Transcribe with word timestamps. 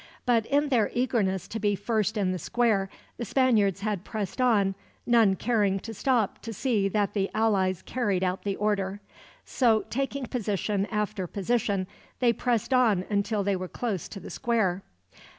But 0.25 0.47
in 0.47 0.69
their 0.69 0.89
eagerness 0.95 1.47
to 1.49 1.59
be 1.59 1.75
first 1.75 2.17
in 2.17 2.31
the 2.31 2.39
square, 2.39 2.89
the 3.17 3.23
Spaniards 3.23 3.81
had 3.81 4.03
pressed 4.03 4.41
on, 4.41 4.73
none 5.05 5.35
caring 5.35 5.79
to 5.81 5.93
stop 5.93 6.39
to 6.41 6.51
see 6.51 6.87
that 6.89 7.13
the 7.13 7.29
allies 7.35 7.83
carried 7.83 8.23
out 8.23 8.41
the 8.41 8.55
order. 8.55 8.99
So, 9.45 9.85
taking 9.91 10.25
position 10.25 10.87
after 10.87 11.27
position, 11.27 11.85
they 12.19 12.33
pressed 12.33 12.73
on 12.73 13.05
until 13.11 13.43
they 13.43 13.55
were 13.55 13.67
close 13.67 14.07
to 14.07 14.19
the 14.19 14.31
square. 14.31 14.81